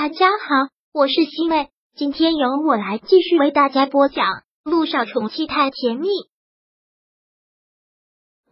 [0.00, 4.26] 大家好，我是西妹，今天由我来继续为大家播讲
[4.62, 6.06] 《路上宠妻太甜蜜》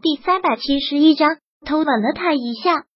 [0.02, 2.86] 第三百七十一章，偷吻了他一下。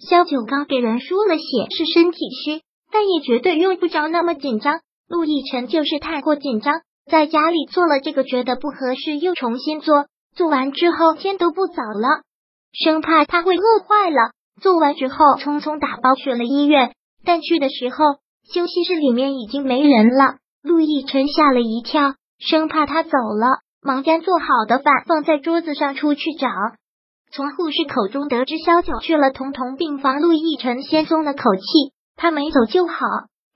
[0.00, 4.80] 萧九刚给人输了血，是身体虚，但也绝对用不着那么紧张。
[5.06, 12.24] 陆亦辰就是太过紧张，在家里做了这个觉得不合适，又重新做，做完之后天都不早了，
[12.72, 14.32] 生怕他会饿坏了。
[14.60, 16.95] 做完之后，匆匆打包去了医院。
[17.26, 17.96] 但去的时候，
[18.54, 20.36] 休息室里面已经没人了。
[20.62, 26.48] 陆亦辰吓了一跳，生怕他走了，忙将做好的饭放在桌子上出去找。
[27.32, 31.62] 从护士口中得知萧九去了童童病房，陆亦辰先松了口气。
[32.14, 32.94] 他没走就好。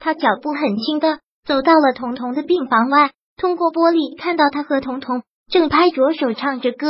[0.00, 6.88] 他脚步很轻的走到了童童的病房外，通过玻璃看到他和童童正拍着手唱着歌，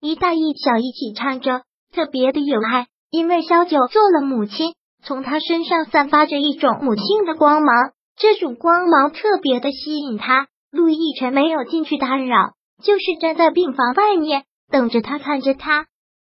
[0.00, 1.62] 一大一小一起唱着，
[1.92, 2.86] 特别的有爱。
[3.10, 4.74] 因为萧九做了母亲。
[5.06, 10.48] 从他身上散发着一种母性的光芒，这种光芒特别的吸引他。
[10.70, 15.86] 陆亦辰没有进去打扰，就是站在病房外面等着他，看着他。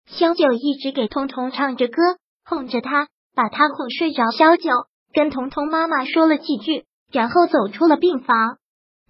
[0.07, 2.01] 萧九一直给彤彤唱着歌，
[2.43, 4.31] 哄着他，把他哄睡着。
[4.31, 4.71] 萧九
[5.13, 8.57] 跟彤彤妈妈说了几句，然后走出了病房。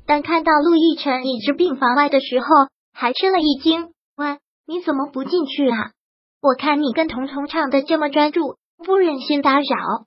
[0.05, 2.47] 当看到陆亦辰已至病房外的时候，
[2.93, 5.91] 还吃了一惊，问：“你怎么不进去啊？
[6.41, 10.05] 我看你跟彤彤唱的这么专注。”不忍心打扰，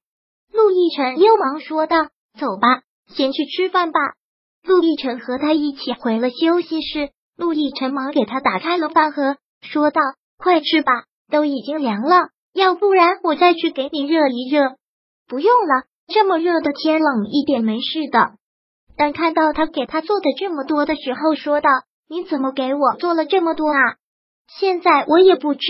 [0.53, 1.97] 陆亦辰又忙说道
[2.39, 3.99] ：“走吧，先去吃饭吧。”
[4.63, 7.11] 陆亦辰和他一起回了休息室。
[7.37, 10.01] 陆亦辰忙给他打开了饭盒，说道
[10.39, 14.77] ：“快吃吧，都已经凉了，要不然我再去给你热一热。”
[15.29, 18.37] 不用了，这么热的天，冷一点没事的。
[18.97, 21.69] 但看到他给他做的这么多的时候，说道
[22.09, 23.97] ：“你怎么给我做了这么多啊？
[24.59, 25.61] 现在我也不知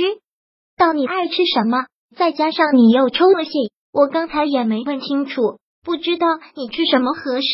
[0.77, 3.51] 道你爱吃什么。”再加上你又抽了血，
[3.93, 7.47] 我刚才也没问清楚，不知道你吃什么合适。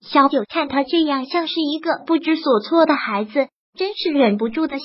[0.00, 4.84] 小九看他这样像是一个不知所措的孩子，真是忍不住的笑。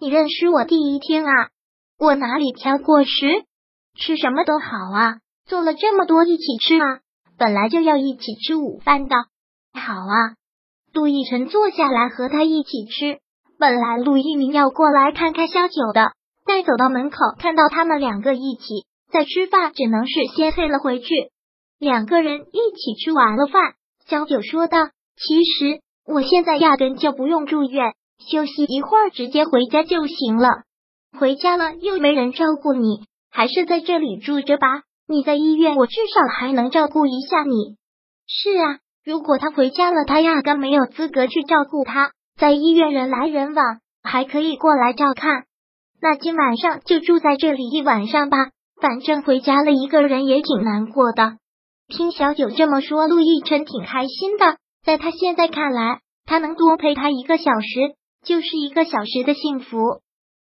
[0.00, 1.48] 你认识我第一天啊，
[1.98, 3.44] 我哪里挑过食？
[3.96, 5.16] 吃什么都好啊，
[5.46, 7.00] 做了这么多一起吃啊，
[7.36, 9.16] 本来就要一起吃午饭的。
[9.72, 10.34] 好啊，
[10.92, 13.18] 陆亦辰坐下来和他一起吃。
[13.58, 16.12] 本来陆一鸣要过来看看萧九的。
[16.48, 21.14] 再走到门口，看到他们两个一起在吃饭，只能是先退了回去。
[21.78, 23.74] 两个人一起吃完了饭，
[24.06, 24.78] 小九说道
[25.14, 27.92] ：“其实我现在压根就不用住院，
[28.30, 30.48] 休息一会儿直接回家就行了。
[31.20, 34.84] 回家了又没人照顾你，还是在这里住着吧。
[35.06, 37.76] 你在医院，我至少还能照顾一下你。
[38.26, 42.12] 是啊，如果他回家了，他压根没有资格去照顾他。
[42.38, 45.44] 在医院人来人往，还可以过来照看。”
[46.00, 48.36] 那今晚上就住在这里一晚上吧，
[48.80, 51.38] 反正回家了一个人也挺难过的。
[51.88, 54.56] 听小九这么说，陆亦辰挺开心的。
[54.84, 57.94] 在他现在看来，他能多陪他一个小时，
[58.24, 59.76] 就是一个小时的幸福。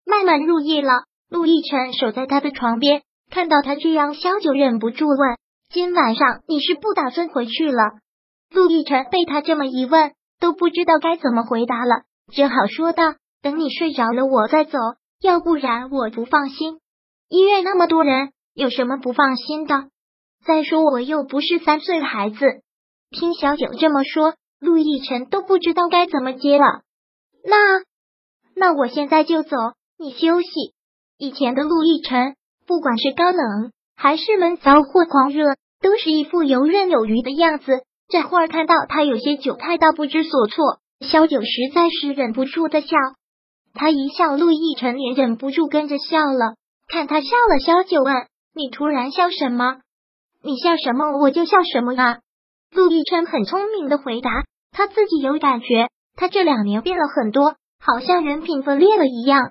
[0.04, 5.18] 慢慢入夜了，陆亦辰守在他的床边，看到他这样，小九忍不住问
[5.70, 7.92] ：“今晚上你是不打算回去了？”
[8.50, 14.78] 陆亦辰被他这么一问，都不知道该怎么回答了，只好说道：“等你睡着了，我再走。”
[15.20, 16.80] 要不然我不放心，
[17.28, 19.88] 医院那么多人，有什么不放心的？
[20.46, 22.36] 再说我又不是三岁孩子。
[23.10, 26.82] 听小九这么说，陆亦辰都不知道该怎么接了。
[27.44, 27.56] 那
[28.54, 29.56] 那我现在就走，
[29.98, 30.48] 你休息。
[31.16, 32.34] 以前的陆亦辰，
[32.66, 37.84] 不管是高冷还是闷骚或狂热，都是一副游刃有余的样子。
[38.08, 42.88] 这会儿看到他有些窘态到不知所措，小九实在是忍不住的笑。
[43.74, 46.54] 他一笑，陆亦辰也忍不住跟着笑了。
[46.86, 48.14] 看他笑了，萧九问
[48.54, 49.80] ：“你突然笑什么？
[50.42, 52.18] 你笑什么，我就笑什么啊？”
[52.70, 54.30] 陆亦辰很聪明的回答
[54.70, 59.50] ：“他自己有感觉，他这两年变了很多，好像人品分裂了一样。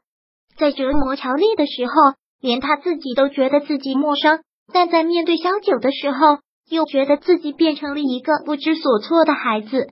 [0.57, 1.93] 在折磨乔丽的时候，
[2.39, 4.37] 连他自己都觉得自己陌生；
[4.71, 6.37] 但在面对萧九的时候，
[6.69, 9.89] 又觉得自己变成了一个不知所措的孩子。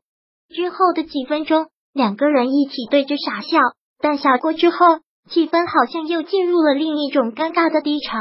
[0.54, 3.57] 之后的几分钟，两个人一起对着傻笑。”
[4.01, 4.77] 但下过之后，
[5.30, 8.18] 气氛好像又进入了另一种尴尬的低潮。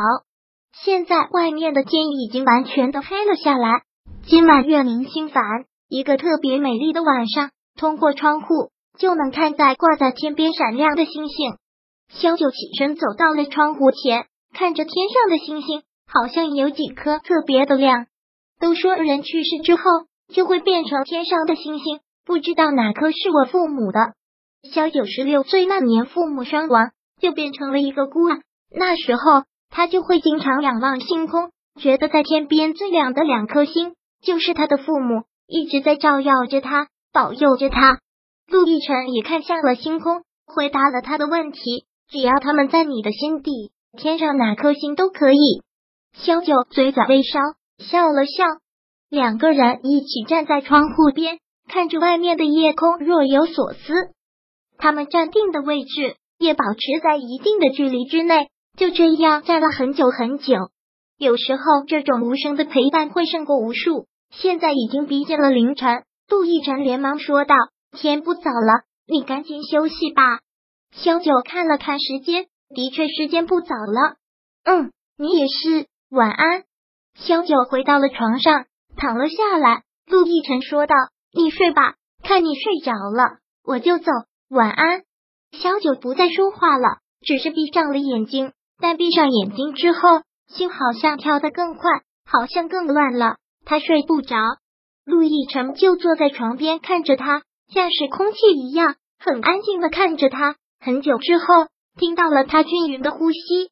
[0.85, 3.83] 现在外面的天已经完全的黑了下来，
[4.25, 5.43] 今晚月明星繁，
[5.89, 7.51] 一个特别美丽的晚上。
[7.77, 11.55] 通过窗户就能看在挂在天边闪亮的星星。
[12.13, 18.07] 萧九起身走到了窗户前，看着天上的星星，好像有几颗特别的亮。
[18.61, 19.83] 都说人去世之后
[20.29, 24.13] 就会变成天上的星星，不知道哪颗是我父母的。
[24.63, 26.91] 萧九十六岁那年，父母双亡，
[27.21, 28.43] 就变成了一个孤儿。
[28.71, 38.01] 那时候，他就会经常仰望星空，觉得在天边最亮的两颗星就是他的父母，一直在照耀着他，保佑着他。
[38.49, 45.63] 陆亦辰也看向了星空，回答了他的问题：只要他们在你的心底，天上哪颗星都可以。
[46.13, 47.41] 萧九嘴角微烧，
[47.79, 48.45] 笑了笑。
[49.09, 54.11] 两个人一起站在窗户边，看着外面的夜空，若有所思。
[54.81, 60.57] 他们站定的位置也保持在一定的距离之内，就这样站了很久很久。
[61.19, 64.07] 有时候，这种无声的陪伴会胜过无数。
[64.31, 67.55] 现在已经逼近了凌晨，杜奕晨连忙说道
[67.93, 70.23] ：“天不早了，你赶紧休息吧。”
[70.97, 74.17] 萧九看了看时间，的确时间不早了。
[74.65, 75.87] 嗯，你也是。
[76.11, 76.65] 晚安，
[77.15, 78.65] 萧九回到了床上，
[78.97, 79.83] 躺了下来。
[80.07, 80.95] 陆亦辰说道
[81.33, 81.95] ：“你睡吧，
[82.25, 84.11] 看你睡着了，我就走。
[84.51, 85.03] 晚安。”
[85.53, 88.53] 小九不再说话了，只是闭上了眼睛。
[88.79, 91.83] 但闭上眼睛之后，心好像跳得更快，
[92.25, 93.37] 好像更乱了。
[93.65, 94.37] 他睡不着。
[95.05, 100.57] 陆亦辰就坐在床边，看着他，像是空气一样，很安静的看着他。
[100.81, 101.67] 很久之后，
[101.99, 103.71] 听到了他均匀的呼吸。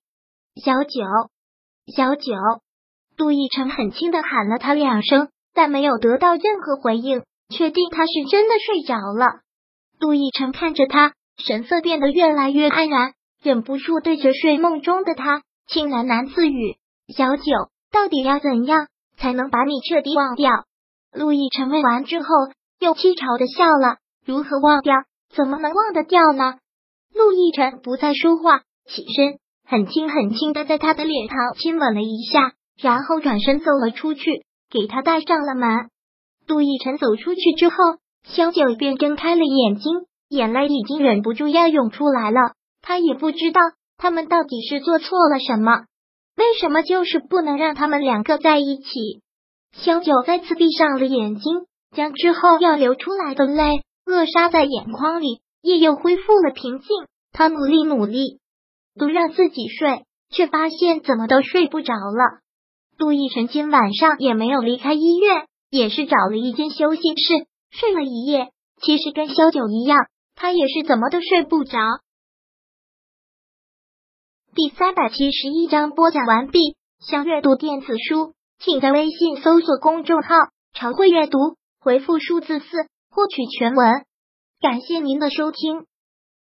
[0.63, 1.01] 小九。
[1.97, 2.35] 小九，
[3.17, 9.41] 杜奕晨很轻的喊了他两声，但没有得到任何回应，确定他是真的睡着了。
[10.01, 16.77] 杜奕晨看着他，神色变得越来越黯然，忍不住对着睡梦中的他轻喃喃自语
[17.15, 17.43] ：“小九，
[17.91, 18.87] 到底要怎样
[19.17, 20.51] 才能把你彻底忘掉？”
[21.13, 22.27] 陆亦辰问完之后，
[22.79, 24.95] 又凄嘲的笑了：“如何忘掉？
[25.35, 26.55] 怎么能忘得掉呢？”
[27.15, 29.39] 陆亦辰不再说话，起身。
[29.67, 35.91] 很轻很轻的在他的脸上亲吻了一下，然后转身走了出去，给他带上了门。
[36.47, 37.77] 杜奕晨走出去之后，
[38.29, 39.93] 萧九便睁开了眼睛，
[40.29, 42.53] 眼泪已经忍不住要涌出来了。
[42.83, 43.61] 他也不知道
[43.97, 45.85] 他们到底是做错了什么，
[46.37, 49.23] 为什么就是不能让他们两个在一起？
[49.73, 56.89] 萧九再次闭上了眼睛，将之后要流出来的泪扼杀在眼眶里，夜又恢复了平静。
[57.33, 58.39] 他努力努力。
[58.99, 62.41] 都让自己睡，却发现怎么都睡不着了。
[62.99, 68.53] 杜奕晨今晚上也没有离开医院，也是找了一间休息室睡了一夜。
[68.81, 71.79] 其实跟萧九一样，他也是怎么都睡不着。
[74.55, 76.77] 第三百七十一章播讲完毕。
[77.01, 80.35] 想阅读电子书，请在微信搜索公众号
[80.75, 81.39] “常会阅读”，
[81.79, 82.67] 回复数字四
[83.11, 84.05] 获取全文。
[84.61, 85.87] 感谢您的收听。